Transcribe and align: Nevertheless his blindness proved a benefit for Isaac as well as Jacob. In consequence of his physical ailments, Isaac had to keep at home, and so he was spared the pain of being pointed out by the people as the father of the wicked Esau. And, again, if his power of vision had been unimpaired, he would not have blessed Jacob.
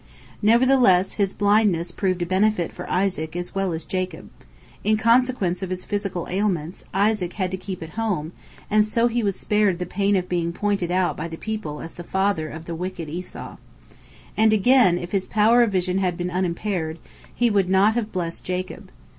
Nevertheless 0.41 1.11
his 1.13 1.31
blindness 1.35 1.91
proved 1.91 2.23
a 2.23 2.25
benefit 2.25 2.71
for 2.73 2.89
Isaac 2.89 3.35
as 3.35 3.53
well 3.53 3.71
as 3.71 3.85
Jacob. 3.85 4.31
In 4.83 4.97
consequence 4.97 5.61
of 5.61 5.69
his 5.69 5.85
physical 5.85 6.25
ailments, 6.27 6.83
Isaac 6.91 7.33
had 7.33 7.51
to 7.51 7.57
keep 7.57 7.83
at 7.83 7.91
home, 7.91 8.31
and 8.67 8.87
so 8.87 9.05
he 9.05 9.21
was 9.21 9.35
spared 9.35 9.77
the 9.77 9.85
pain 9.85 10.15
of 10.15 10.27
being 10.27 10.53
pointed 10.53 10.89
out 10.89 11.15
by 11.15 11.27
the 11.27 11.37
people 11.37 11.81
as 11.81 11.93
the 11.93 12.03
father 12.03 12.49
of 12.49 12.65
the 12.65 12.73
wicked 12.73 13.09
Esau. 13.09 13.57
And, 14.35 14.51
again, 14.51 14.97
if 14.97 15.11
his 15.11 15.27
power 15.27 15.61
of 15.61 15.71
vision 15.71 15.99
had 15.99 16.17
been 16.17 16.31
unimpaired, 16.31 16.97
he 17.35 17.51
would 17.51 17.69
not 17.69 17.93
have 17.93 18.11
blessed 18.11 18.43
Jacob. 18.43 18.89